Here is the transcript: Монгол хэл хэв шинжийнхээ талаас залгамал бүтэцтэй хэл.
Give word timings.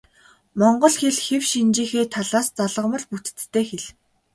Монгол 0.59 0.93
хэл 1.01 1.17
хэв 1.25 1.43
шинжийнхээ 1.51 2.05
талаас 2.13 2.47
залгамал 2.57 3.03
бүтэцтэй 3.09 3.63
хэл. 3.69 3.85